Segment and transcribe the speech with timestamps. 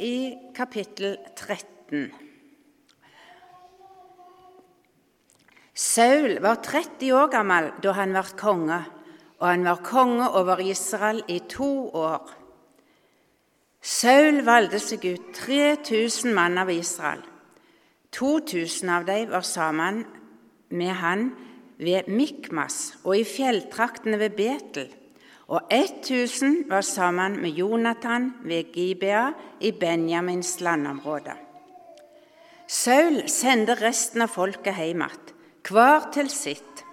[0.00, 2.10] i kapittel 13.
[5.74, 8.80] Saul var 30 år gammel da han ble konge,
[9.40, 12.28] og han var konge over Israel i to år.
[13.80, 17.22] Saul valgte seg ut 3000 mann av Israel.
[18.12, 20.02] 2000 av dem var sammen
[20.68, 21.30] med han
[21.80, 24.90] ved Mikmas og i fjelltraktene ved Betel
[25.50, 29.30] og 1000 var sammen med Jonathan ved Gibea
[29.60, 31.34] i Benjamins landområde.
[32.70, 35.32] Saul sendte resten av folket hjem igjen,
[35.66, 36.84] hver til sitt.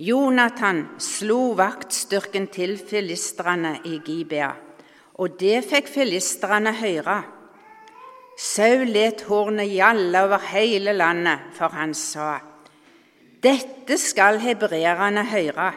[0.00, 4.50] Jonathan slo vaktstyrken til filistrene i Gibea,
[5.20, 7.20] og det fikk filistrene høre.
[8.40, 12.40] Saul let hornet gjalle over hele landet, for han sa:"
[13.42, 15.72] Dette skal hebreerne høre.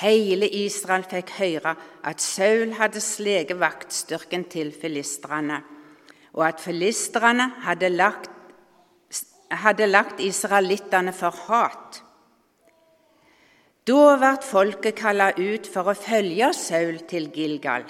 [0.00, 5.60] Hele Israel fikk høre at Saul hadde sleget vaktstyrken til filistrene,
[6.34, 8.30] og at filistrene hadde lagt,
[9.50, 12.00] hadde lagt israelittene for hat.
[13.86, 17.84] Da ble folket kalt ut for å følge Saul til Gilgal.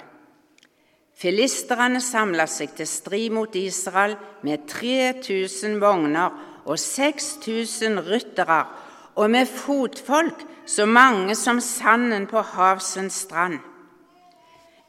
[1.15, 6.35] Filisterne samla seg til strid mot Israel med 3000 vogner
[6.67, 8.59] og 6000 ryttere
[9.15, 13.59] og med fotfolk så mange som sanden på havsens strand.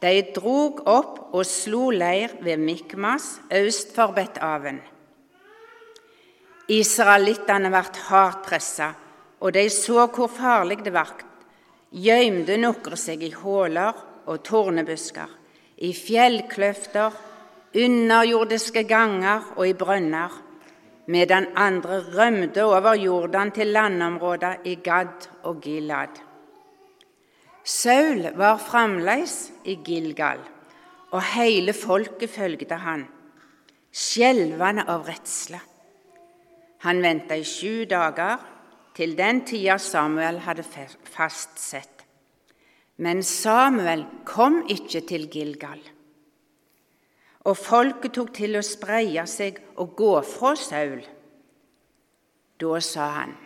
[0.03, 4.81] De drog opp og slo leir ved Mikmas øst for Bet-Aven.
[6.69, 8.91] Israelittene ble hardt pressa,
[9.41, 11.15] og de så hvor farlig det var.
[11.93, 13.95] Gjømte noen seg i huler
[14.27, 15.31] og tornebusker,
[15.79, 17.15] i fjellkløfter,
[17.77, 20.43] underjordiske ganger og i brønner
[21.07, 26.21] medan andre rømte over Jordan til landområder i Gad og Gilad.
[27.65, 30.41] Saul var fremdeles i Gilgal,
[31.11, 33.07] og hele folket følgde han,
[33.93, 35.61] skjelvende av redsle.
[36.87, 38.39] Han venta i sju dager,
[38.97, 42.07] til den tida Samuel hadde fastsett.
[42.97, 45.83] Men Samuel kom ikke til Gilgal
[47.47, 51.03] og folket tok til å spreie seg og gå fra Saul.
[52.59, 53.37] Da sa han,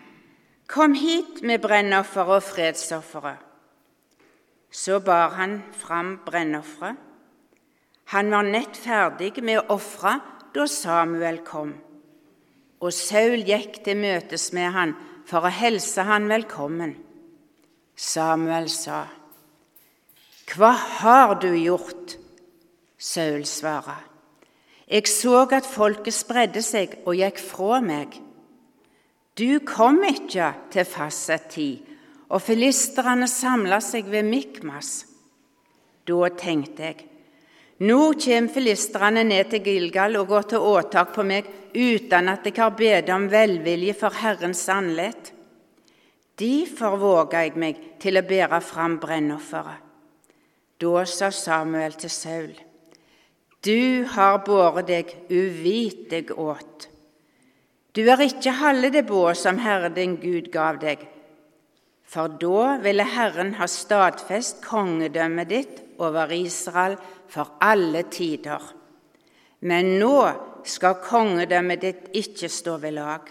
[0.71, 3.39] Kom hit med brennofferet og fredsofferet.
[4.71, 6.95] Så bar han fram brennofferet.
[8.15, 10.17] Han var nett ferdig med å ofre
[10.55, 11.73] da Samuel kom,
[12.83, 14.95] og Saul gikk til møtes med han
[15.31, 16.97] for å helse han velkommen.
[17.95, 19.05] Samuel sa,
[20.51, 22.17] Hva har du gjort?
[23.01, 24.05] Saul svarer.
[24.91, 28.19] Jeg så at folket spredde seg og gikk fra meg.
[29.39, 31.79] Du kom ikke til fastsatt tid,
[32.29, 34.91] og filisterne samla seg ved Mikmas.
[36.05, 37.07] Da tenkte jeg,
[37.89, 42.59] nå kommer filisterne ned til Gilgal og går til åtak på meg uten at jeg
[42.59, 45.33] har bedt om velvilje for Herrens andlet.
[46.37, 49.87] Derfor våga jeg meg til å bære fram brennofferet.
[50.81, 52.70] Da sa Samuel til Saul:"
[53.61, 56.87] Du har båret deg uvittig åt.
[57.93, 61.03] Du er ikke halve det båt som Herren din Gud gav deg,
[62.09, 66.97] for da ville Herren ha stadfest kongedømmet ditt over Israel
[67.29, 68.63] for alle tider.
[69.61, 70.15] Men nå
[70.65, 73.29] skal kongedømmet ditt ikke stå ved lag.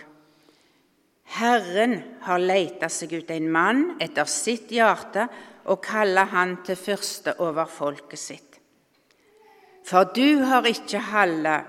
[1.40, 1.96] Herren
[2.26, 5.26] har leita seg ut en mann etter sitt hjerte
[5.70, 8.49] og kaller han til fyrste over folket sitt
[9.90, 11.64] for du har ikke halla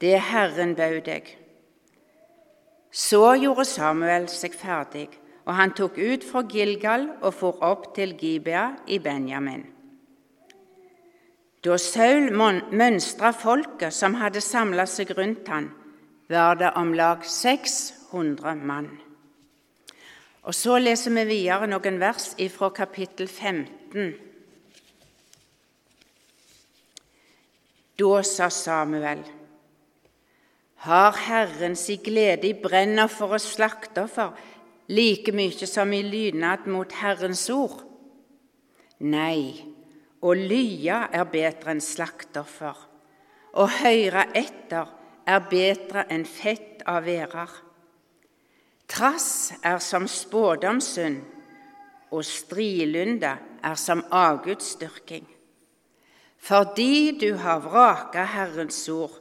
[0.00, 1.26] det Herren bød deg.
[2.90, 5.10] Så gjorde Samuel seg ferdig,
[5.44, 9.66] og han tok ut fra Gilgal og for opp til Gibea i Benjamin.
[11.60, 15.68] Da Saul mønstra folket som hadde samla seg rundt han,
[16.32, 18.88] var det om lag 600 mann.
[20.48, 24.29] Og Så leser vi videre noen vers fra kapittel 15
[28.00, 29.20] Da sa Samuel,
[30.86, 34.30] har Herren si glede i brenner for og slakteoffer
[34.88, 37.82] like mye som i lydnad mot Herrens ord?
[39.04, 39.60] Nei,
[40.24, 42.78] å lya er bedre enn slakteoffer,
[43.60, 44.88] å høre etter
[45.28, 47.52] er bedre enn fett av værer.
[48.88, 51.20] Trass er som spådomssynd,
[52.10, 55.28] og strilunde er som avgudsdyrking.
[56.40, 59.18] Fordi du har vraka Herrens ord,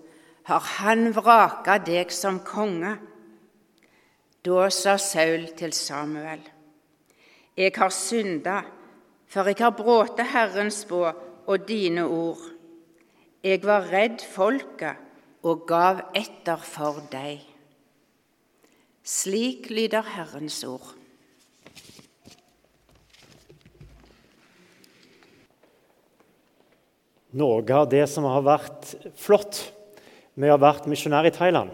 [0.48, 2.95] har Han vraka deg som konge.
[4.45, 6.39] Da sa Saul til Samuel,
[7.57, 8.62] Jeg har synda,
[9.27, 11.12] for jeg har bråte Herrens bå
[11.45, 12.39] og dine ord.
[13.44, 14.95] Jeg var redd folket
[15.44, 17.44] og gav etter for deg.
[19.04, 20.99] Slik lyder Herrens ord.
[27.38, 29.60] Noe av det som har vært flott
[30.34, 31.70] med å ha vært misjonær i Thailand,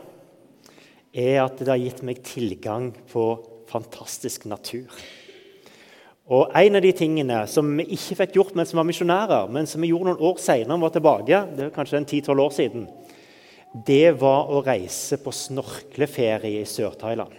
[1.15, 3.37] er at det har gitt meg tilgang på
[3.71, 4.91] fantastisk natur.
[6.27, 9.69] Og En av de tingene som vi ikke fikk gjort mens vi var misjonærer, men
[9.69, 12.87] som vi gjorde noen år senere, var tilbake, det var kanskje 10-12 år siden,
[13.87, 17.31] det var å reise på snorkleferie i Sør-Thailand.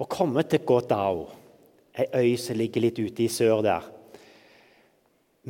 [0.00, 1.26] Å komme til Godao,
[1.92, 3.99] ei øy som ligger litt ute i sør der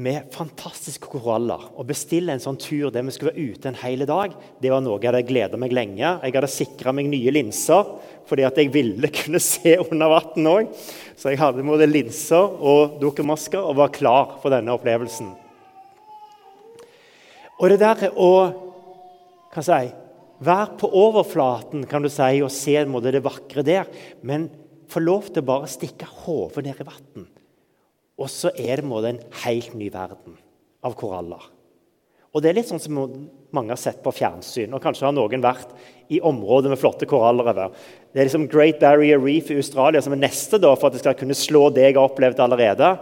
[0.00, 1.66] med fantastiske koraller.
[1.76, 4.82] Å bestille en sånn tur der vi skulle være ute en hel dag, det var
[4.84, 6.00] noe jeg hadde gleda meg lenge.
[6.00, 7.94] Jeg hadde sikra meg nye linser
[8.30, 10.70] fordi at jeg ville kunne se under vann òg.
[11.18, 15.32] Så jeg hadde både linser og dukkermasker og var klar for denne opplevelsen.
[17.60, 18.30] Og det der å
[19.50, 19.90] hva si,
[20.40, 23.90] være på overflaten kan du si, og se det vakre der,
[24.22, 24.46] men
[24.90, 27.28] få lov til å bare stikke hodet ned i vann
[28.20, 30.36] og så er det en helt ny verden
[30.84, 31.40] av koraller.
[32.30, 32.98] Og Det er litt sånn som
[33.50, 34.72] mange har sett på fjernsyn.
[34.74, 35.72] og Kanskje har noen vært
[36.12, 37.72] i områder med flotte koraller over.
[38.12, 41.02] Det er liksom Great Barrier Reef i Australia som er neste da, for at det
[41.02, 42.92] skal kunne slå det jeg har opplevd allerede.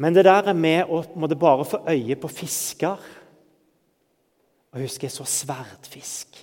[0.00, 3.08] Men det der med å måtte bare få øye på fisker
[4.70, 6.36] Og Jeg husker jeg så sverdfisk.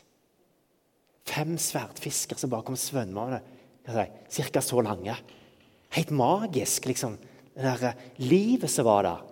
[1.27, 3.39] Fem sverdfisker som bare kom svømmende.
[3.87, 4.61] Ca.
[4.61, 5.15] så lange.
[5.95, 7.15] Helt magisk, liksom
[7.57, 9.25] det der livet som var der.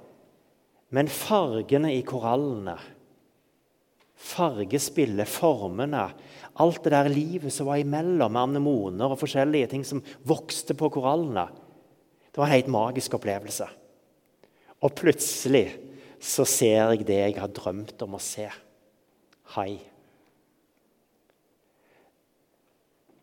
[0.95, 2.77] Men fargene i korallene,
[4.16, 6.07] fargespillet, formene
[6.63, 10.88] Alt det der livet som var imellom, med anemoner og forskjellige ting som vokste på
[10.94, 11.50] korallene.
[12.31, 13.68] Det var en helt magisk opplevelse.
[14.80, 15.66] Og plutselig
[16.19, 18.48] så ser jeg det jeg har drømt om å se.
[19.56, 19.75] Hai.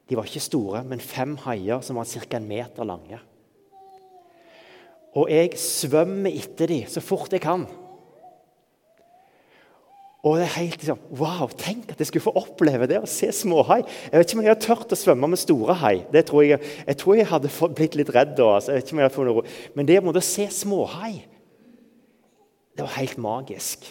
[0.08, 2.36] De var ikke store, men fem haier som var ca.
[2.36, 3.20] en meter lange.
[5.18, 7.66] Og jeg svømmer etter dem så fort jeg kan.
[10.22, 13.28] Og det er helt liksom, Wow, tenk at jeg skulle få oppleve det å se
[13.34, 13.80] småhai.
[13.82, 15.96] Jeg vet ikke om jeg har tørt å svømme med store hai.
[16.14, 18.52] Det tror jeg, jeg tror jeg hadde blitt litt redd da.
[18.56, 18.70] Altså.
[18.70, 19.56] Jeg vet ikke om jeg hadde fått.
[19.74, 21.12] Men det å se småhai,
[22.72, 23.90] det var helt magisk.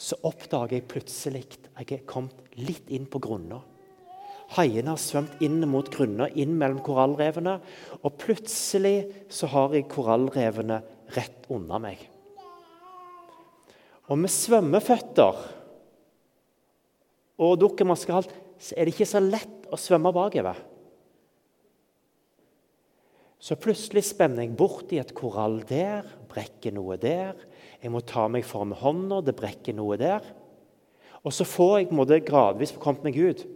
[0.00, 1.44] Så oppdager jeg plutselig
[1.76, 3.60] at jeg er kommet litt inn på grunna.
[4.56, 7.58] Haiene har svømt inn mot grunner, inn mellom korallrevene.
[8.02, 10.80] Og plutselig så har jeg korallrevene
[11.14, 12.02] rett unna meg.
[14.10, 15.44] Og med svømmeføtter
[17.40, 20.58] og dukkemaskealt så er det ikke så lett å svømme bakover.
[23.40, 27.38] Så plutselig spenner jeg bort i et korall der, brekker noe der.
[27.80, 30.26] Jeg må ta meg for med hånda, det brekker noe der.
[31.24, 33.46] Og så får jeg måte, gradvis kommet meg ut.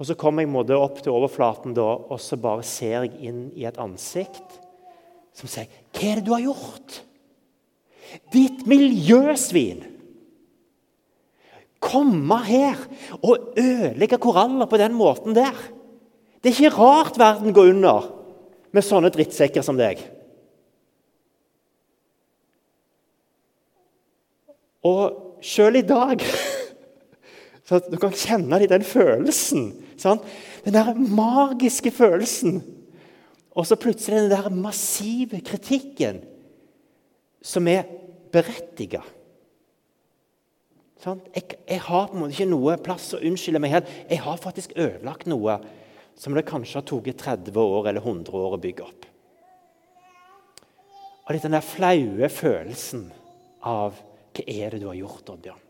[0.00, 3.66] Og Så kommer jeg opp til overflaten, da, og så bare ser jeg inn i
[3.68, 4.56] et ansikt
[5.36, 7.02] som sier 'Hva er det du har gjort?'
[8.32, 9.84] Ditt miljøsvin!
[11.80, 12.76] Komme her
[13.22, 15.54] og ødelegge koraller på den måten der.
[16.42, 18.10] Det er ikke rart verden går under
[18.72, 20.00] med sånne drittsekker som deg.
[24.82, 26.20] Og sjøl i dag
[27.66, 30.24] så at Du kan kjenne den følelsen Sant?
[30.64, 32.60] Den der magiske følelsen.
[33.52, 36.22] Og så plutselig den der massive kritikken
[37.42, 37.88] som er
[38.32, 39.02] berettiga.
[41.00, 43.92] Jeg, jeg, har på en måte ikke noe plass å unnskylde meg helt.
[44.10, 45.56] Jeg har faktisk ødelagt noe
[46.20, 49.06] som det kanskje har tatt 30 år eller 100 år å bygge opp.
[51.24, 53.08] Og litt den der flaue følelsen
[53.64, 53.96] av
[54.36, 55.69] hva er det du har gjort, Oddbjørn?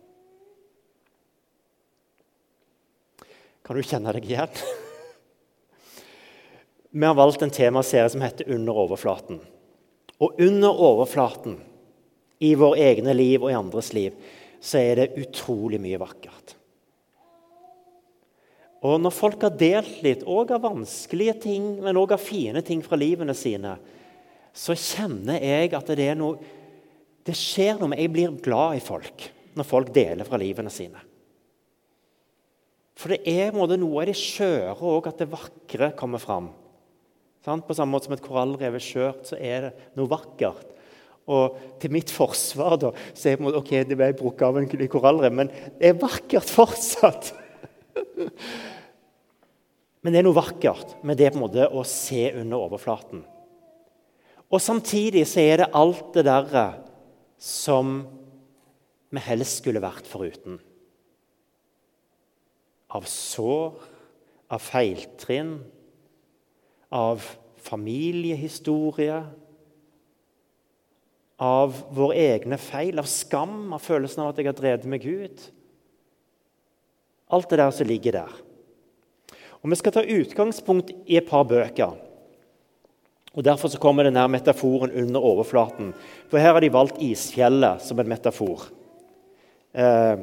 [3.70, 4.56] Kan du kjenne deg igjen?
[6.90, 9.38] Vi har valgt en temaserie som heter 'Under overflaten'.
[10.18, 11.60] Og under overflaten,
[12.40, 14.12] i vår egne liv og i andres liv,
[14.60, 16.56] så er det utrolig mye vakkert.
[18.82, 22.82] Og når folk har delt litt, òg av vanskelige ting, men òg av fine ting
[22.82, 23.78] fra livene sine,
[24.52, 26.38] så kjenner jeg at det er noe
[27.22, 31.09] Det skjer noe med Jeg blir glad i folk når folk deler fra livene sine.
[33.00, 36.50] For det er måte, noe av det skjøre òg at det vakre kommer fram.
[37.46, 37.62] Sånn?
[37.64, 40.66] På samme måte som et korallrev er skjørt, så er det noe vakkert.
[41.30, 45.32] Og til mitt forsvar da, så er det ok, det ble brukket av en korallrev,
[45.32, 47.32] men det er vakkert fortsatt.
[50.02, 53.24] men det er noe vakkert med det på en måte å se under overflaten.
[54.50, 56.66] Og samtidig så er det alt det derre
[57.40, 58.02] som
[59.10, 60.58] vi helst skulle vært foruten.
[62.90, 63.76] Av sår,
[64.50, 65.60] av feiltrinn,
[66.90, 67.22] av
[67.62, 69.20] familiehistorie,
[71.40, 75.44] av våre egne feil, av skam, av følelsen av at jeg har drevet med Gud.
[77.30, 78.38] Alt det der som ligger der.
[79.60, 81.96] Og Vi skal ta utgangspunkt i et par bøker.
[83.30, 85.94] Og Derfor så kommer denne metaforen under overflaten.
[86.28, 88.66] For Her har de valgt isfjellet som en metafor.
[89.72, 90.18] Eh,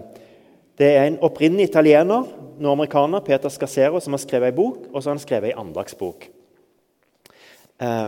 [0.78, 2.28] det er en opprinnelig italiener,
[2.62, 5.64] nå amerikaner, Peter Scassero, som har skrevet en bok, og så har han skrevet en
[5.66, 6.28] andagsbok.
[7.82, 8.08] Eh,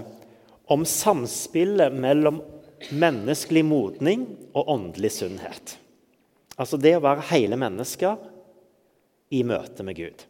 [0.70, 2.42] om samspillet mellom
[2.94, 5.78] menneskelig modning og åndelig sunnhet.
[6.60, 8.20] Altså det å være hele mennesker
[9.34, 10.26] i møte med Gud.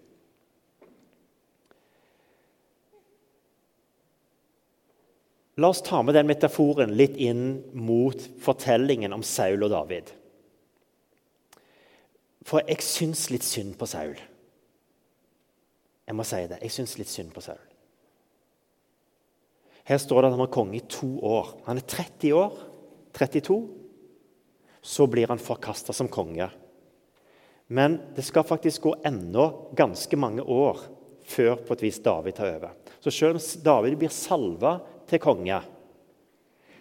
[5.60, 10.14] La oss ta med den metaforen litt inn mot fortellingen om Saul og David.
[12.48, 14.16] For jeg syns litt synd på Saul.
[16.08, 16.62] Jeg må si det.
[16.64, 17.62] Jeg syns litt synd på Saul.
[19.90, 21.56] Her står det at han var konge i to år.
[21.68, 22.58] Han er 30 år.
[23.18, 23.60] 32.
[24.82, 26.48] Så blir han forkasta som konge.
[27.70, 30.80] Men det skal faktisk gå enda ganske mange år
[31.30, 32.72] før på et vis David tar over.
[33.00, 34.80] Så selv om David blir salva
[35.10, 35.60] til konge,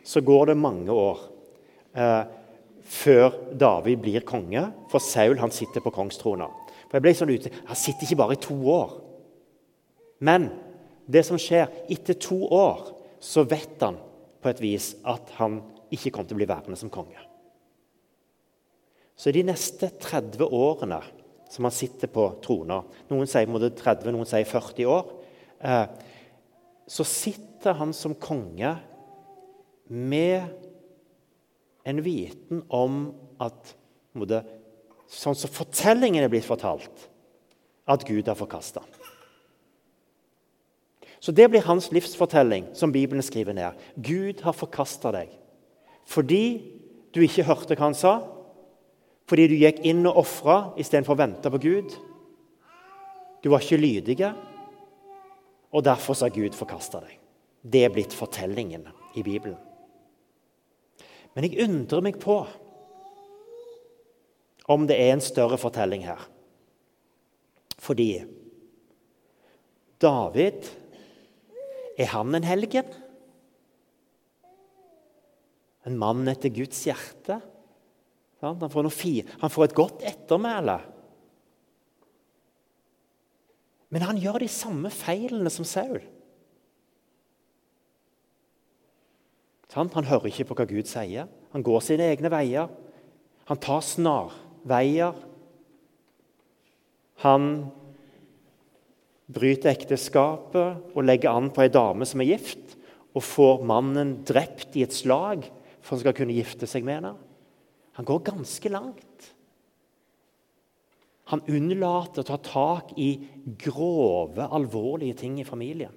[0.04, 1.20] så går det mange år
[1.92, 2.22] eh,
[2.88, 6.48] før David blir konge, for Saul han sitter på kongstrona.
[6.88, 8.94] For jeg ble sånn ute, Han sitter ikke bare i to år.
[10.24, 10.48] Men
[11.06, 13.98] det som skjer etter to år, så vet han
[14.42, 15.60] på et vis at han
[15.92, 17.18] ikke kommer til å bli værende som konge.
[19.18, 21.00] Så de neste 30 årene
[21.50, 25.08] som han sitter på trona Noen sier 30, noen sier 40 år.
[25.64, 25.86] Eh,
[26.88, 28.76] så sitter han som konge
[29.88, 30.67] med
[31.88, 33.02] en viten om
[33.42, 33.74] at
[35.08, 37.04] Sånn som fortellingen er blitt fortalt,
[37.88, 38.82] at Gud har forkasta.
[41.20, 43.78] Så det blir hans livsfortelling, som Bibelen skriver ned.
[43.96, 45.34] Gud har forkasta deg
[46.08, 46.42] fordi
[47.12, 48.14] du ikke hørte hva han sa,
[49.28, 51.92] fordi du gikk inn og ofra istedenfor å vente på Gud.
[53.44, 54.30] Du var ikke lydige,
[55.68, 57.18] og derfor har Gud forkasta deg.
[57.60, 58.88] Det er blitt fortellingen
[59.20, 59.67] i Bibelen.
[61.36, 62.40] Men jeg undrer meg på
[64.68, 66.20] om det er en større fortelling her.
[67.80, 68.10] Fordi
[70.02, 70.66] David
[71.98, 72.90] er han en helgen?
[75.88, 77.38] En mann etter Guds hjerte?
[78.44, 78.90] Han får,
[79.40, 80.76] han får et godt ettermæle.
[83.88, 86.02] Men han gjør de samme feilene som Saul.
[89.74, 91.28] Han hører ikke på hva Gud sier.
[91.52, 92.70] Han går sine egne veier.
[93.50, 95.16] Han tar snarveier.
[97.24, 97.50] Han
[99.28, 102.76] bryter ekteskapet og legger an på ei dame som er gift,
[103.12, 105.44] og får mannen drept i et slag
[105.88, 107.14] for han skal kunne gifte seg med henne.
[107.96, 109.30] Han går ganske langt.
[111.32, 113.08] Han unnlater å ta tak i
[113.60, 115.94] grove, alvorlige ting i familien.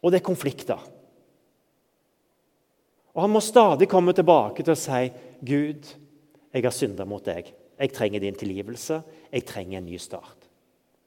[0.00, 0.80] Og det er konflikter.
[3.14, 5.10] Og Han må stadig komme tilbake til å si,
[5.42, 5.86] 'Gud,
[6.52, 7.52] jeg har synda mot deg.
[7.80, 9.02] Jeg trenger din tilgivelse.
[9.32, 10.48] Jeg trenger en ny start.'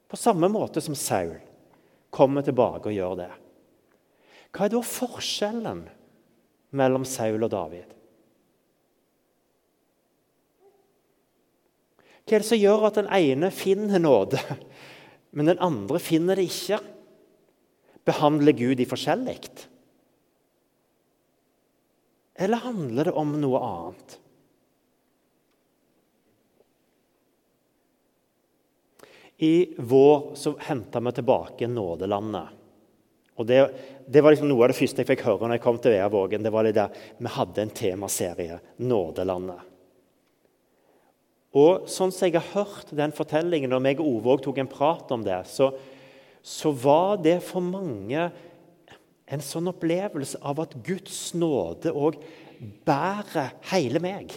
[0.10, 1.40] På samme måte som Saul
[2.14, 3.32] kommer tilbake og gjør det.
[4.54, 5.88] Hva er da forskjellen
[6.78, 7.90] mellom Saul og David?
[12.24, 14.40] Hva er det som gjør at den ene finner nåde,
[15.34, 16.78] men den andre finner det ikke?
[18.06, 19.40] Behandler Gud de forskjellig?
[22.36, 24.20] Eller handler det om noe annet?
[29.44, 32.60] I vår så henta vi tilbake nådelandet.
[33.36, 33.60] Og det,
[34.06, 36.44] det, var liksom Noe av det første jeg fikk høre når jeg kom til Veavågen.
[36.46, 39.70] det var det der, Vi hadde en temaserie, 'Nådelandet'.
[41.54, 45.12] Og sånn som jeg har hørt den fortellingen, og meg og Ove tok en prat
[45.14, 45.70] om det, så,
[46.42, 48.32] så var det for mange
[49.34, 52.20] en sånn opplevelse av at Guds nåde òg
[52.86, 54.36] bærer hele meg.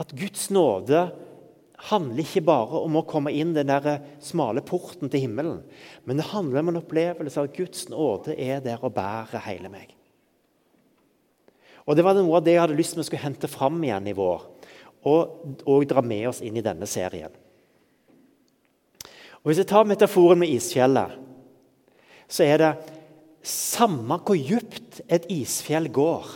[0.00, 1.08] At Guds nåde
[1.90, 5.62] handler ikke bare om å komme inn den der smale porten til himmelen.
[6.04, 9.72] Men det handler om en opplevelse av at Guds nåde er der og bærer hele
[9.72, 9.94] meg.
[11.88, 14.10] Og Det var noe av det jeg hadde lyst til vi skulle hente fram igjen
[14.12, 14.44] i vår.
[15.08, 17.32] Og, og dra med oss inn i denne serien.
[19.40, 21.16] Og Hvis jeg tar metaforen med isfjellet,
[22.30, 22.70] så er det
[23.46, 26.28] samme hvor djupt et isfjell går,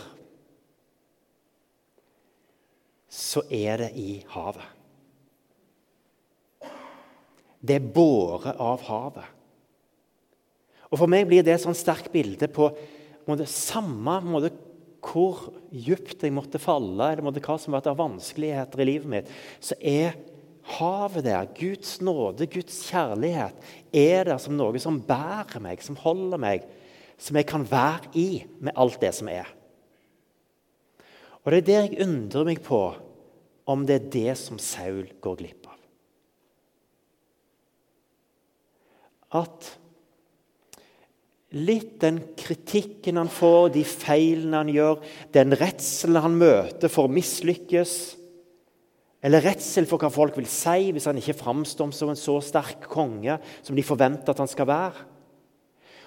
[3.15, 4.73] så er det i havet.
[7.65, 9.31] Det er båret av havet.
[10.91, 12.69] Og For meg blir det et sånn sterkt bilde på
[13.25, 14.51] måte, samme måte,
[15.05, 19.11] hvor djupt jeg måtte falle, eller måtte, hva som har vært av vanskeligheter i livet
[19.11, 20.15] mitt, så er
[20.65, 23.57] havet der, Guds nåde, Guds kjærlighet,
[23.93, 26.65] er der som noe som bærer meg, som holder meg,
[27.21, 28.29] som jeg kan være i
[28.59, 29.47] med alt det som er.
[31.45, 32.81] Og Det er der jeg undrer meg på
[33.69, 35.79] om det er det som Saul går glipp av.
[39.41, 39.69] At
[41.55, 45.01] litt den kritikken han får, de feilene han gjør,
[45.33, 47.95] den redselen han møter for å mislykkes,
[49.25, 52.85] eller redsel for hva folk vil si hvis han ikke framstår som en så sterk
[52.91, 55.05] konge som de forventer at han skal være.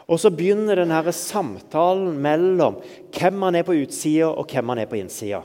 [0.08, 2.78] Og så begynner denne samtalen mellom
[3.12, 5.42] hvem han er på utsida, og hvem han er på innsida.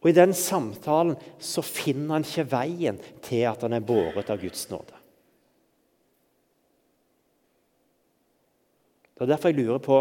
[0.00, 4.40] Og I den samtalen så finner han ikke veien til at han er båret av
[4.42, 4.96] Guds nåde.
[9.14, 10.00] Det er derfor jeg lurer på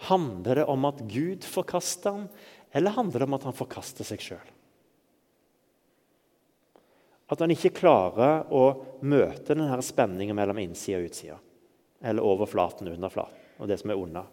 [0.00, 2.22] Handler det om at Gud forkaster ham,
[2.72, 4.50] eller handler det om at han forkaster seg sjøl?
[7.30, 8.64] At han ikke klarer å
[9.06, 11.38] møte denne spenningen mellom innsida og utsida.
[12.02, 14.24] Eller overflaten og underflaten og det som er unna.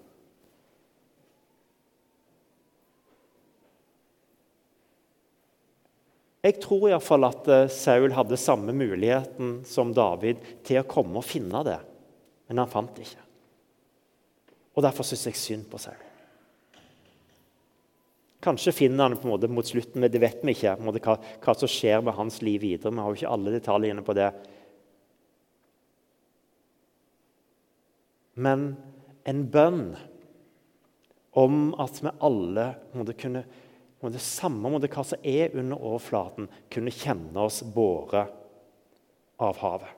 [6.47, 11.27] Jeg tror iallfall at eh, Saul hadde samme muligheten som David til å komme og
[11.27, 11.79] finne det,
[12.47, 13.25] men han fant det ikke.
[14.77, 16.06] Og Derfor syns jeg synd på Saul.
[18.43, 20.75] Kanskje finner han på en måte mot slutten, men det vet vi ikke.
[20.85, 22.93] Måte, hva, hva, som skjer med hans liv videre.
[22.93, 24.29] Vi har jo ikke alle detaljene på det.
[28.37, 28.67] Men
[29.27, 29.87] en bønn
[31.37, 32.67] om at vi alle
[32.97, 33.45] måtte kunne
[34.03, 38.29] måtte Samme måte hva som er under overflaten, kunne kjenne oss båret
[39.41, 39.95] av havet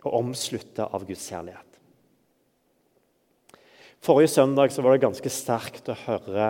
[0.00, 1.66] og omslutta av Guds kjærlighet.
[4.00, 6.46] Forrige søndag var det ganske sterkt å høre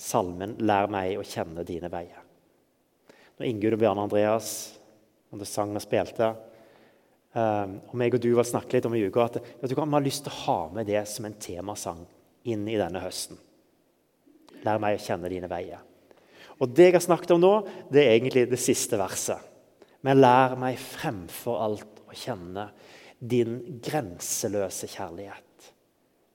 [0.00, 2.24] salmen 'Lær meg å kjenne dine veier'.
[3.38, 4.52] Når Ingunn og Bjørn Andreas
[5.30, 6.32] og sang og spilte,
[7.34, 9.86] um, og meg og du var snakket litt om i uka, at vet du hva,
[9.86, 12.02] vi har lyst til å ha med det som en temasang
[12.44, 13.38] inn i denne høsten.
[14.60, 15.86] 'Lær meg å kjenne dine veier'.
[16.60, 17.54] Og Det jeg har snakket om nå,
[17.90, 19.38] det er egentlig det siste verset.
[20.04, 22.70] Men lær meg fremfor alt å kjenne
[23.20, 25.44] din grenseløse kjærlighet.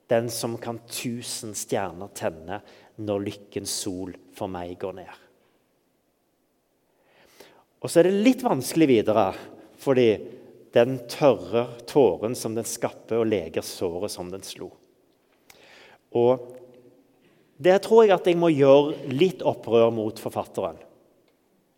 [0.10, 2.62] Den som kan tusen stjerner tenne
[3.02, 5.22] når lykkens sol for meg går ned.
[7.84, 9.28] Og så er det litt vanskelig videre,
[9.78, 10.08] fordi
[10.76, 14.72] den tørre tåren som den skapper, og leger såret som den slo.
[16.16, 16.52] Og
[17.56, 20.76] Der tror jeg at jeg må gjøre litt opprør mot forfatteren.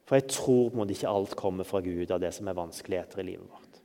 [0.09, 3.27] For jeg tror må ikke alt kommer fra Gud av det som er vanskeligheter i
[3.27, 3.77] livet vårt.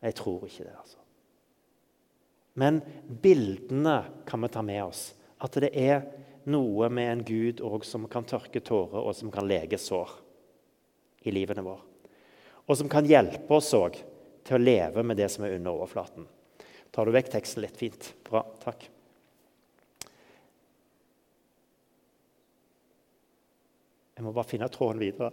[0.00, 0.72] Jeg tror ikke det.
[0.72, 0.96] altså.
[2.56, 2.80] Men
[3.20, 5.02] bildene kan vi ta med oss.
[5.44, 6.06] At det er
[6.48, 10.12] noe med en Gud som kan tørke tårer, og som kan lege sår
[11.26, 11.84] i livene våre.
[12.66, 13.98] Og som kan hjelpe oss òg
[14.46, 16.28] til å leve med det som er under overflaten.
[16.90, 18.12] Tar du vekk teksten litt fint?
[18.26, 18.42] Bra.
[18.62, 18.86] Takk.
[24.16, 25.30] Jeg må bare finne tråden videre.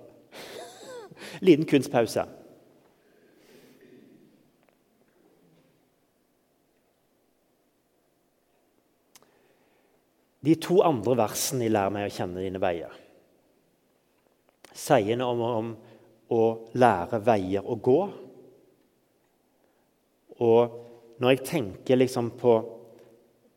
[1.47, 2.23] Liten kunstpause.
[10.47, 12.95] De to andre versene i 'Lær meg å kjenne dine veier'
[14.77, 15.69] sier noe om, om
[16.33, 16.41] å
[16.77, 17.99] lære veier å gå.
[20.45, 22.57] Og når jeg tenker liksom på,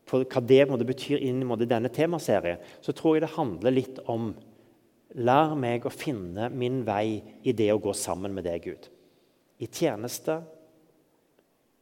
[0.09, 4.33] på, hva det betyr inn i denne temaserien, så tror jeg det handler litt om
[5.11, 8.85] Lær meg å finne min vei i det å gå sammen med deg, Gud.
[9.59, 10.37] I tjeneste.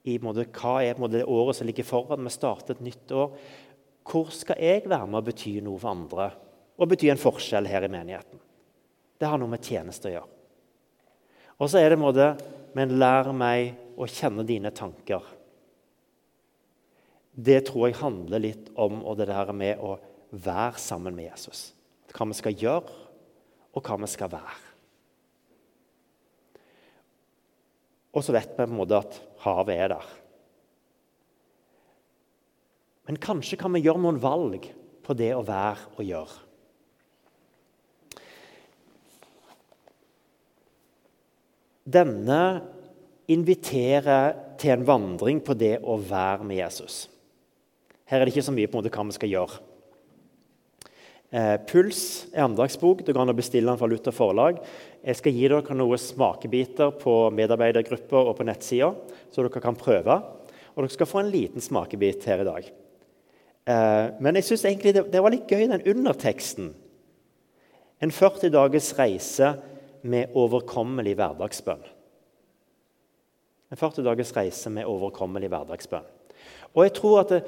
[0.10, 2.26] I måte, hva er måte, det året som ligger foran?
[2.26, 3.36] Vi starter et nytt år.
[4.08, 6.30] Hvor skal jeg være med å bety noe for andre
[6.80, 8.40] og bety en forskjell her i menigheten?
[9.20, 10.36] Det har noe med tjeneste å gjøre.
[11.60, 12.32] Og så er det en måte
[12.78, 15.24] Men lær meg å kjenne dine tanker.
[17.34, 19.96] Det tror jeg handler litt om og det der med å
[20.30, 21.72] være sammen med Jesus.
[22.14, 22.94] Hva vi skal gjøre,
[23.74, 24.58] og hva vi skal være.
[28.14, 30.08] Og så vet vi på en måte at havet er der.
[33.10, 34.68] Men kanskje kan vi gjøre noen valg
[35.02, 36.36] på det å være og gjøre.
[41.90, 42.42] Denne
[43.34, 47.08] inviterer til en vandring på det å være med Jesus.
[48.06, 49.58] Her er det ikke så mye på en måte hva vi skal gjøre.
[51.34, 53.02] Eh, Puls er andagsbok.
[53.06, 54.60] Det går an å bestille den fra Luther forlag.
[55.02, 58.92] Jeg skal gi dere noen smakebiter på medarbeidergrupper og på nettsida,
[59.34, 60.20] så dere kan prøve.
[60.76, 62.70] Og dere skal få en liten smakebit her i dag.
[63.70, 66.72] Eh, men jeg syns egentlig det, det var litt gøy, den underteksten.
[68.00, 69.54] En 40 dagers reise
[70.08, 71.82] med overkommelig hverdagsbønn.
[73.70, 76.08] En 40 dagers reise med overkommelig hverdagsbønn.
[76.74, 77.42] Og jeg tror at det,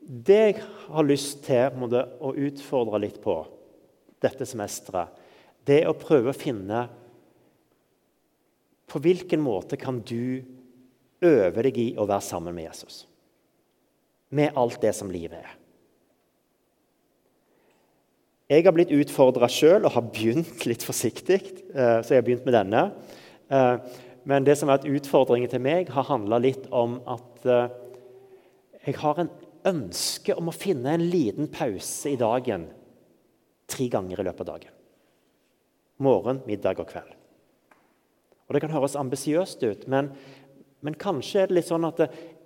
[0.00, 3.36] det jeg har lyst til måtte, å utfordre litt på
[4.22, 5.18] dette semesteret,
[5.68, 6.86] det er å prøve å finne
[8.90, 10.40] På hvilken måte kan du
[11.22, 13.04] øve deg i å være sammen med Jesus?
[14.30, 15.56] Med alt det som livet er.
[18.50, 21.40] Jeg har blitt utfordra sjøl og har begynt litt forsiktig.
[21.70, 22.80] Eh, så jeg har begynt med denne.
[23.46, 27.70] Eh, men det som har vært utfordringen til meg, har handla litt om at eh,
[28.88, 29.30] jeg har en
[29.70, 32.66] ønske om å finne en liten pause i dagen
[33.70, 34.76] tre ganger i løpet av dagen.
[36.00, 37.14] Morgen, middag og kveld.
[38.48, 40.10] Og Det kan høres ambisiøst ut, men,
[40.82, 42.00] men, kanskje er det litt sånn at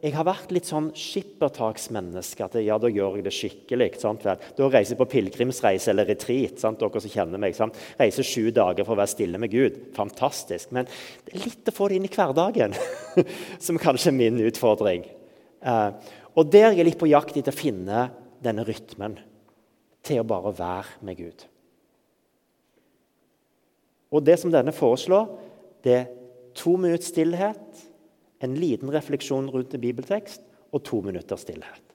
[0.05, 2.45] jeg har vært litt sånn skippertaksmenneske.
[2.45, 3.87] At ja, da gjør jeg det skikkelig.
[4.03, 4.27] Sant?
[4.27, 6.59] Da reiser jeg på pilegrimsreise eller retreat.
[6.61, 6.83] Sant?
[6.83, 7.57] Dere som kjenner meg.
[7.57, 7.79] Sant?
[7.97, 9.79] Reiser sju dager for å være stille med Gud.
[9.97, 10.75] Fantastisk.
[10.77, 10.91] Men
[11.25, 12.77] det er litt å få det inn i hverdagen
[13.65, 15.09] som kanskje er min utfordring.
[15.65, 18.05] Eh, og der er jeg litt på jakt etter å finne
[18.45, 19.17] denne rytmen
[20.05, 21.49] til å bare være med Gud.
[24.13, 25.33] Og det som denne foreslår,
[25.81, 26.07] det er
[26.61, 27.89] to minutts stillhet
[28.43, 30.43] en liten refleksjon rundt en bibeltekst
[30.75, 31.93] og to minutter stillhet.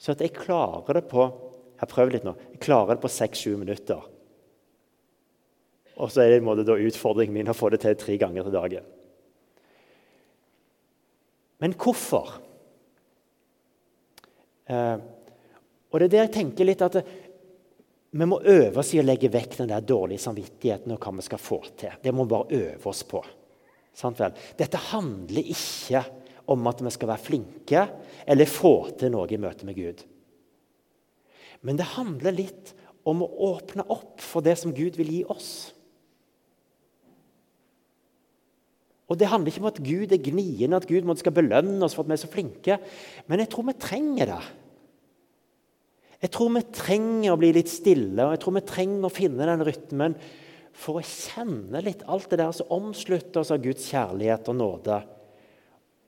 [0.00, 1.26] Så at jeg klarer det på
[1.82, 4.04] jeg prøver litt nå, jeg klarer det på seks-sju minutter.
[5.98, 8.54] Og så er det måte da utfordringen min å få det til tre ganger til
[8.54, 8.86] dagen.
[11.62, 12.36] Men hvorfor?
[14.70, 15.02] Eh,
[15.90, 17.02] og det er der jeg tenker litt at
[18.12, 21.26] vi må øve oss i å legge vekk den der dårlige samvittigheten og hva vi
[21.26, 21.98] skal få til.
[21.98, 23.22] Det må vi bare øve oss på.
[24.58, 26.02] Dette handler ikke
[26.52, 27.84] om at vi skal være flinke
[28.26, 30.02] eller få til noe i møte med Gud.
[31.62, 32.72] Men det handler litt
[33.08, 35.52] om å åpne opp for det som Gud vil gi oss.
[39.12, 42.06] Og Det handler ikke om at Gud er gniende, at Gud skal belønne oss for
[42.06, 42.78] at vi er så flinke.
[43.28, 44.42] Men jeg tror vi trenger det.
[46.22, 49.48] Jeg tror vi trenger å bli litt stille og jeg tror vi trenger å finne
[49.48, 50.14] den rytmen
[50.72, 55.00] for å kjenne litt alt det der som omslutter oss av Guds kjærlighet og nåde.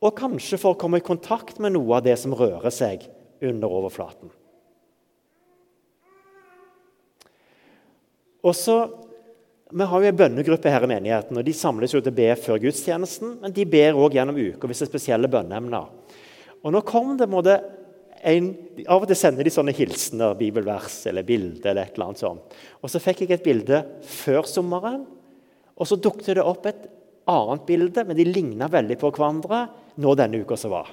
[0.04, 3.06] Og kanskje for å komme i kontakt med noe av det som rører seg
[3.44, 4.32] under overflaten.
[8.44, 8.76] Og så,
[9.74, 12.28] Vi har jo en bønnegruppe her i menigheten, og de samles jo til å be
[12.38, 13.38] før gudstjenesten.
[13.40, 15.88] Men de ber òg gjennom uka hvis det er spesielle bønneemner.
[16.62, 17.56] Og nå kom det måtte
[18.24, 18.50] en,
[18.88, 21.68] Av og til sender de sånne hilsener, bibelvers eller bilde.
[21.68, 22.56] eller et eller annet sånt.
[22.82, 25.06] Og Så fikk jeg et bilde før sommeren,
[25.74, 26.86] og så dukket det opp et
[27.26, 30.90] annet bilde, men de ligna veldig på hverandre nå denne uka som var.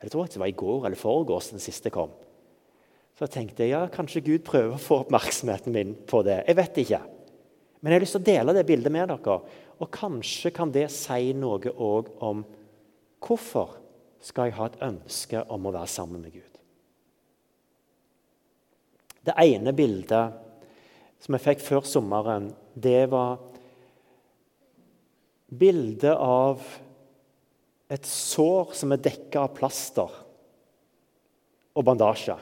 [0.00, 2.12] Jeg tror det var i går eller foregårs den siste kom.
[3.16, 6.38] Så jeg tenkte ja, kanskje Gud prøver å få oppmerksomheten min på det.
[6.46, 7.00] Jeg vet ikke.
[7.80, 9.36] Men jeg har lyst til å dele det bildet med dere.
[9.80, 12.42] Og kanskje kan det si noe òg om
[13.20, 13.79] hvorfor
[14.20, 16.58] skal jeg ha et ønske om å være sammen med Gud.
[19.24, 20.38] Det ene bildet
[21.20, 23.40] som jeg fikk før sommeren, det var
[25.50, 26.62] bildet av
[27.90, 30.14] et sår som er dekka av plaster
[31.74, 32.36] og bandasje.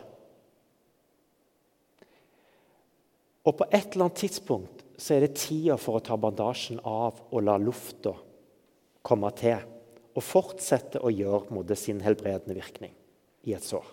[3.49, 7.23] Og på et eller annet tidspunkt så er det tida for å ta bandasjen av
[7.31, 8.13] og la lufta
[9.07, 9.63] komme til
[10.19, 12.95] og fortsette å gjøre mot sin helbredende virkning
[13.47, 13.87] i et sår.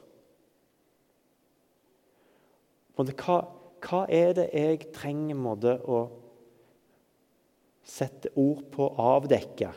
[2.96, 3.38] Hva,
[3.86, 6.08] hva er det jeg trenger måtte, å
[7.86, 9.70] sette ord på, avdekke,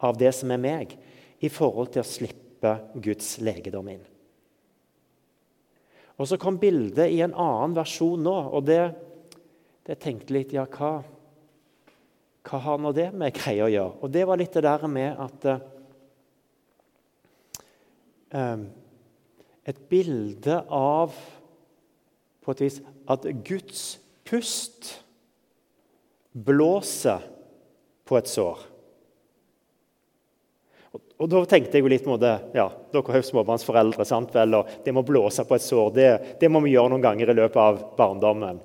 [0.00, 0.96] av det som er meg,
[1.40, 4.02] i forhold til å slippe Guds legedom inn?
[6.20, 8.82] Og Så kom bildet i en annen versjon nå, og det,
[9.86, 10.98] det tenkte litt Ja, hva?
[12.46, 13.96] Hva har nå det med greia å gjøre?
[14.00, 15.46] Og det var litt det der med at
[18.32, 18.62] eh,
[19.70, 21.12] Et bilde av
[22.40, 24.88] på et vis at Guds pust
[26.32, 27.22] blåser
[28.08, 28.66] på et sår.
[30.94, 34.06] Og, Da tenkte jeg jo litt på det, ja, Dere er jo småbarnsforeldre.
[34.08, 35.90] sant vel, og Det må blåse på et sår.
[35.92, 36.08] Det,
[36.40, 38.60] det må vi gjøre noen ganger i løpet av barndommen.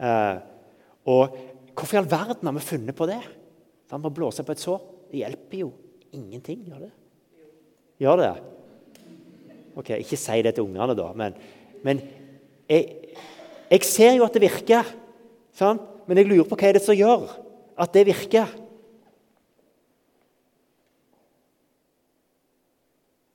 [0.00, 0.36] Eh,
[1.12, 1.36] og
[1.72, 3.20] Hvorfor i all verden har vi funnet på det?
[3.90, 4.80] Da må blåse på et sår.
[5.12, 5.70] Det hjelper jo
[6.12, 6.90] ingenting, gjør det?
[8.02, 8.32] Gjør det?
[9.76, 11.36] Ok, Ikke si det til ungene, da, men,
[11.84, 12.00] men
[12.68, 13.14] jeg,
[13.70, 14.88] jeg, ser jo at det virker.
[15.56, 15.88] Sant?
[16.06, 17.28] Men jeg lurer på hva er det som gjør
[17.80, 18.50] at det virker.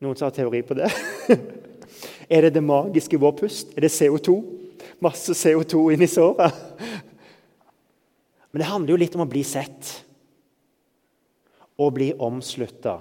[0.04, 0.92] Noen som har teori på det?
[2.34, 3.74] er det det magiske i vår pust?
[3.74, 4.36] Er det CO2?
[5.02, 6.54] Masse CO2 inni såret?
[8.52, 9.92] Men det handler jo litt om å bli sett
[11.78, 12.96] og bli omslutta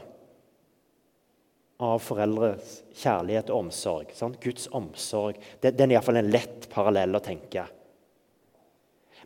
[1.87, 4.13] av foreldres kjærlighet og omsorg.
[4.17, 4.39] Sant?
[4.43, 5.41] Guds omsorg.
[5.61, 7.67] Den er iallfall en lett parallell å tenke.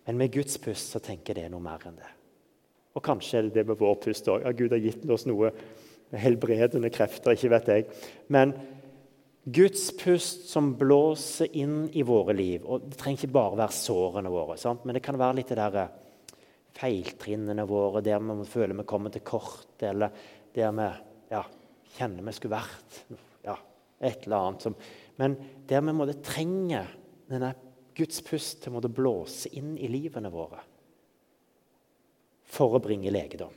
[0.06, 2.10] Men med Guds pust så tenker jeg det er noe mer enn det.
[2.98, 4.42] Og kanskje er det det med vår pust òg.
[4.42, 5.52] Ja, Gud har gitt oss noe
[6.18, 7.86] helbredende krefter, ikke vet jeg.
[8.34, 8.54] Men
[9.50, 12.64] Guds pust som blåser inn i våre liv.
[12.66, 14.84] Og Det trenger ikke bare være sårene våre, sant?
[14.84, 15.94] men det kan være litt det der eh,
[16.76, 20.14] feiltrinnene våre, der vi føler vi kommer til kort, eller
[20.54, 20.88] der vi
[21.32, 21.44] ja,
[21.96, 23.00] kjenner vi skulle vært.
[23.46, 23.56] Ja,
[24.00, 24.66] et eller annet.
[24.66, 24.76] Som,
[25.20, 25.36] men
[25.68, 26.84] der vi måtte trenge
[27.30, 27.54] denne
[27.96, 30.62] Guds pust til å blåse inn i livene våre
[32.50, 33.52] for å bringe legedom.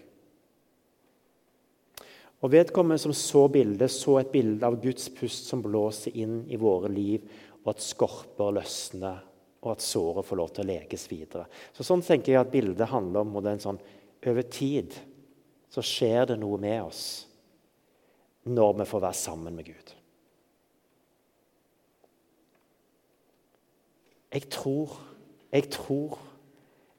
[2.43, 6.59] Og Vedkommende som så bildet, så et bilde av Guds pust som blåser inn i
[6.59, 7.23] våre liv,
[7.63, 9.21] og at skorper løsner,
[9.63, 11.47] og at såret får lov til å leges videre.
[11.75, 13.79] Så Sånn tenker jeg at bildet handler om en sånn,
[14.23, 14.95] over tid
[15.73, 17.03] så skjer det noe med oss
[18.43, 19.93] når vi får være sammen med Gud.
[24.33, 24.97] Jeg tror,
[25.53, 26.17] jeg tror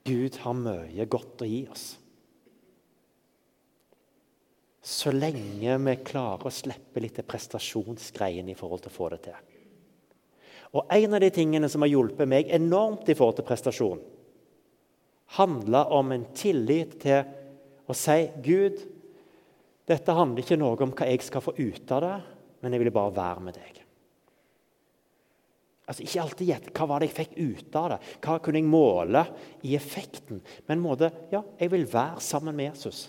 [0.07, 1.87] Gud har mye godt å gi oss.
[4.85, 9.23] Så lenge vi klarer å slippe litt prestasjonsgreiene prestasjonsgreien i forhold til å få det
[9.31, 9.54] til.
[10.75, 14.03] Og En av de tingene som har hjulpet meg enormt i forhold til prestasjon,
[15.39, 17.23] handler om en tillit til
[17.89, 18.81] å si Gud,
[19.89, 22.15] dette handler ikke noe om hva jeg skal få ut av det,
[22.65, 23.81] men jeg vil bare være med deg.
[25.85, 28.71] Altså Ikke alltid gjett hva var det jeg fikk ut av det, hva kunne jeg
[28.73, 29.25] måle
[29.69, 30.41] i effekten.
[30.69, 33.07] Men måte, ja, jeg vil være sammen med Jesus.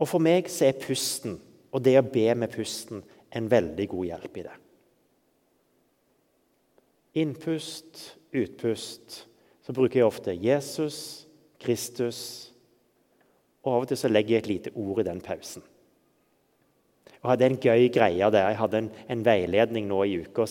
[0.00, 1.36] Og For meg så er pusten
[1.72, 4.56] og det å be med pusten en veldig god hjelp i det.
[7.18, 9.26] Innpust, utpust.
[9.62, 11.26] Så bruker jeg ofte Jesus,
[11.62, 12.22] Kristus,
[13.62, 15.62] og av og til så legger jeg et lite ord i den pausen
[17.22, 18.48] og hadde en gøy greie der.
[18.50, 20.46] Jeg hadde en, en veiledning nå i uka.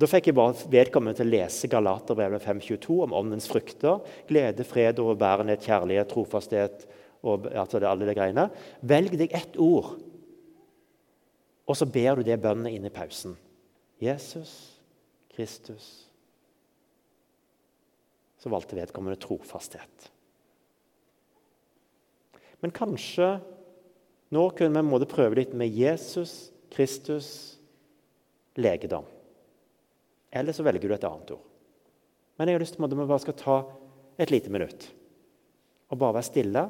[0.00, 4.00] Da fikk jeg bare vedkommende til å lese Galaterbrevet 5.22 om åndens frukter.
[4.28, 6.86] Glede, fred, overbærenhet, kjærlighet, trofasthet
[7.24, 8.46] og altså det, alle de greiene.
[8.80, 9.94] Velg deg ett ord,
[11.64, 13.36] og så ber du det bønnet inn i pausen.
[14.00, 14.50] Jesus,
[15.32, 16.03] Kristus.
[18.44, 20.10] Så valgte vedkommende trofasthet.
[22.60, 23.38] Men kanskje
[24.34, 27.28] nå kunne vi måtte prøve litt med Jesus, Kristus,
[28.60, 29.06] legedom.
[30.34, 31.44] Eller så velger du et annet ord.
[32.36, 33.58] Men jeg har lyst til at vi bare skal ta
[34.20, 34.88] et lite minutt
[35.92, 36.64] og bare være stille.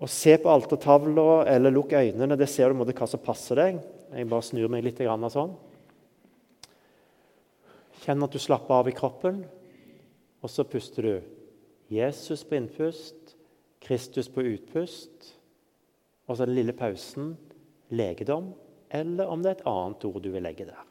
[0.00, 2.38] Og se på altertavla eller lukk øynene.
[2.40, 3.82] Det ser du måtte hva som passer deg.
[4.14, 5.52] Jeg bare snur meg litt sånn.
[8.04, 9.44] Kjenn at du slapper av i kroppen.
[10.44, 11.14] Og så puster du
[11.88, 13.36] Jesus på innpust,
[13.80, 15.30] Kristus på utpust.
[16.26, 17.34] Og så den lille pausen
[17.88, 18.52] legedom,
[18.90, 20.86] eller om det er et annet ord du vil legge der.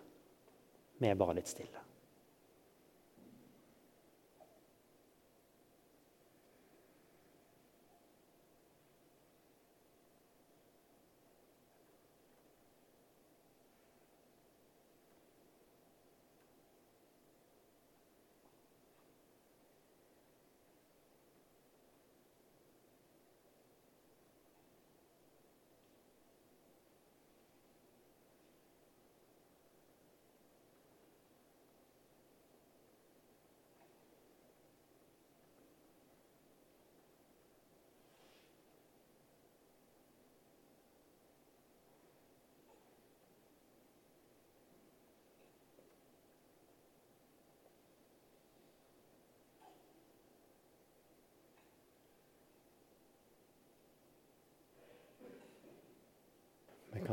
[0.97, 1.83] Vi er bare litt stille.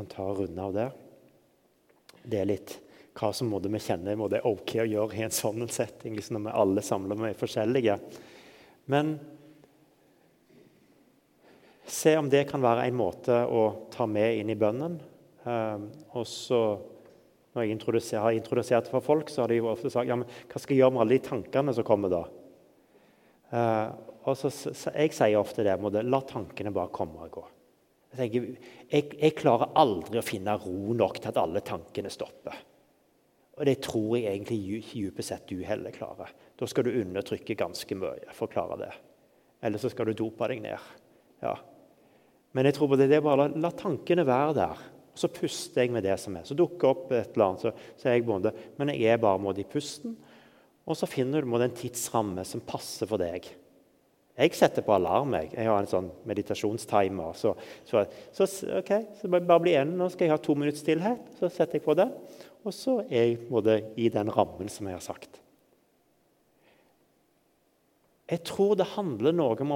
[0.11, 0.95] ta og runde av der.
[2.21, 2.77] Det er litt
[3.17, 6.15] hva som måtte vi kjenner må det er ok å gjøre i en sånn setting,
[6.15, 7.97] liksom når vi alle samler med forskjellige.
[8.91, 9.17] Men
[11.91, 14.99] se om det kan være en måte å ta med inn i bønnen.
[15.43, 16.79] Um, og så,
[17.51, 20.59] Når jeg har introdusert for folk, så har de jo ofte sagt ja, men hva
[20.61, 22.21] skal jeg gjøre med alle de tankene som kommer da?
[23.51, 23.87] Uh,
[24.23, 27.43] og så, så, Jeg sier ofte det måtte, La tankene bare komme og gå.
[28.19, 28.41] Jeg,
[28.91, 32.57] jeg, jeg, klarer aldri å finne ro nok til at alle tankene stopper.
[33.55, 36.31] Og det tror jeg egentlig dypest sett du heller klarer.
[36.59, 38.91] Da skal du undertrykke ganske mye for å klare det.
[39.63, 40.89] Eller så skal du dope deg ned.
[41.43, 41.53] Ja.
[42.51, 44.83] Men jeg tror på det, det er bare la, la tankene være der.
[45.11, 46.47] Og så puster jeg med det som er.
[46.47, 48.53] Så dukker opp et eller annet, så, så er jeg bonde.
[48.79, 50.15] men jeg er bare måte, i pusten.
[50.87, 53.45] Og så finner du en tidsramme som passer for deg.
[54.41, 55.35] Jeg setter på alarm.
[55.37, 57.35] Jeg, jeg har en sånn meditasjonstimer.
[57.37, 57.53] Så,
[57.85, 58.47] så, så,
[58.79, 59.97] okay, så bare bli enig.
[59.99, 61.29] Nå skal jeg ha to minutter stillhet.
[61.37, 62.07] Så setter jeg på det.
[62.65, 65.39] Og så er jeg både i den rammen som jeg har sagt.
[68.31, 69.73] Jeg tror det handler noe om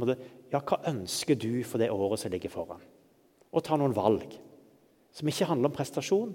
[0.00, 0.16] måte,
[0.50, 2.82] ja, hva ønsker du for det året som ligger foran.
[3.50, 4.38] Og ta noen valg
[5.14, 6.32] som ikke handler om prestasjon,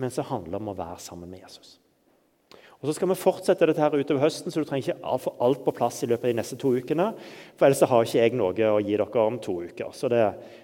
[0.00, 1.78] men som handler om å være sammen med Jesus.
[2.84, 5.62] Og Så skal vi fortsette dette her utover høsten, så du trenger ikke få alt
[5.64, 7.06] på plass i løpet av de neste to ukene.
[7.56, 9.94] For ellers har ikke jeg noe å gi dere om to uker.
[9.96, 10.18] Så det,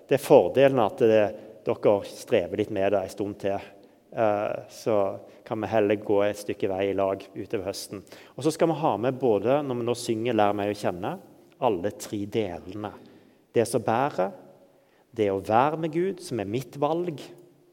[0.05, 1.23] det er fordelen at det,
[1.65, 3.71] dere strever litt med det en stund til.
[4.13, 4.97] Uh, så
[5.49, 8.03] kan vi heller gå et stykke vei i lag utover høsten.
[8.37, 11.15] Og så skal vi ha med både, når vi nå synger 'Lær meg å kjenne',
[11.57, 12.91] alle tre delene.
[13.49, 14.35] Det som bærer,
[15.17, 17.25] det å være med Gud, som er mitt valg,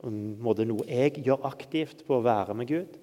[0.08, 2.98] noe jeg gjør aktivt på å være med Gud.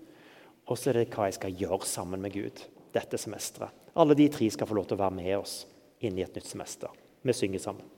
[0.66, 2.62] Og så er det hva jeg skal gjøre sammen med Gud
[2.94, 3.74] dette semesteret.
[3.98, 5.64] Alle de tre skal få lov til å være med oss
[6.04, 6.90] inn i et nytt semester.
[7.22, 7.93] Vi synger sammen.